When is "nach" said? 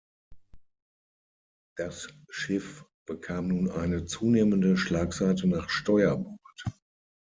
5.47-5.69